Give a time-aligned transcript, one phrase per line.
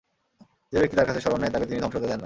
[0.71, 2.19] যে ব্যক্তি তার কাছে স্বরণ নেয়, তাকে তিনি ধ্বংস হতে দেন না।